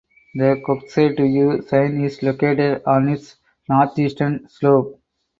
[0.33, 3.35] The Kokshetau Sign is located on its
[3.69, 4.99] northeastern slope.